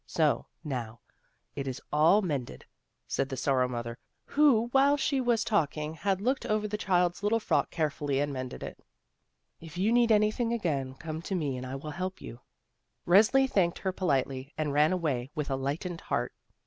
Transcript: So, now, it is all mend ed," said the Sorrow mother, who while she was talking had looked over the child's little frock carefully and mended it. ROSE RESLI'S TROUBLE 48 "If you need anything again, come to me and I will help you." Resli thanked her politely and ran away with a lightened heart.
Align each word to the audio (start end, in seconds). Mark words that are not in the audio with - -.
So, 0.07 0.47
now, 0.63 0.99
it 1.55 1.67
is 1.67 1.79
all 1.93 2.23
mend 2.23 2.49
ed," 2.49 2.65
said 3.07 3.29
the 3.29 3.37
Sorrow 3.37 3.67
mother, 3.67 3.99
who 4.25 4.69
while 4.71 4.97
she 4.97 5.21
was 5.21 5.43
talking 5.43 5.93
had 5.93 6.21
looked 6.23 6.43
over 6.43 6.67
the 6.67 6.75
child's 6.75 7.21
little 7.21 7.39
frock 7.39 7.69
carefully 7.69 8.19
and 8.19 8.33
mended 8.33 8.63
it. 8.63 8.79
ROSE 8.79 8.79
RESLI'S 8.79 8.79
TROUBLE 8.79 9.69
48 9.69 9.71
"If 9.71 9.77
you 9.85 9.91
need 9.91 10.11
anything 10.11 10.53
again, 10.53 10.95
come 10.95 11.21
to 11.21 11.35
me 11.35 11.55
and 11.55 11.67
I 11.67 11.75
will 11.75 11.91
help 11.91 12.19
you." 12.19 12.39
Resli 13.07 13.47
thanked 13.47 13.77
her 13.77 13.91
politely 13.91 14.55
and 14.57 14.73
ran 14.73 14.91
away 14.91 15.29
with 15.35 15.51
a 15.51 15.55
lightened 15.55 16.01
heart. 16.01 16.33